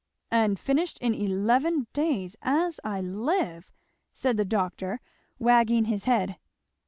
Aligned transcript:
"And 0.31 0.59
finished 0.59 0.97
in 0.97 1.13
eleven 1.13 1.85
days, 1.93 2.35
as 2.41 2.79
I 2.83 3.01
live!" 3.01 3.69
said 4.15 4.35
the 4.35 4.43
doctor 4.43 4.99
wagging 5.37 5.85
his 5.85 6.05
head. 6.05 6.37